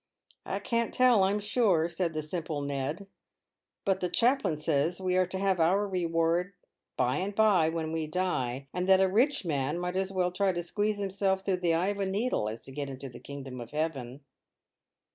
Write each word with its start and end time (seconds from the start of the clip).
"I 0.47 0.57
can't 0.57 0.95
tell, 0.95 1.23
I'm 1.23 1.39
sure," 1.39 1.87
said 1.87 2.15
the 2.15 2.23
simple 2.23 2.63
Ned;" 2.63 3.05
but 3.85 3.99
the 3.99 4.09
chaplain 4.09 4.57
says 4.57 4.99
we 4.99 5.15
are 5.15 5.27
to 5.27 5.37
have 5.37 5.59
our 5.59 5.87
reward 5.87 6.53
by 6.97 7.17
and 7.17 7.35
by 7.35 7.69
when 7.69 7.91
we 7.91 8.07
die, 8.07 8.67
and 8.73 8.89
that 8.89 8.99
a 8.99 9.07
rich 9.07 9.45
man 9.45 9.77
might 9.77 9.95
as 9.95 10.11
well 10.11 10.31
try 10.31 10.53
to 10.53 10.63
squeeze 10.63 10.97
himself 10.97 11.45
through 11.45 11.57
the 11.57 11.75
eye 11.75 11.89
of 11.89 11.99
a 11.99 12.07
needle 12.07 12.49
as 12.49 12.61
to 12.61 12.71
get 12.71 12.89
into 12.89 13.09
the 13.09 13.19
kingdom 13.19 13.61
of 13.61 13.69
Heaven." 13.69 14.21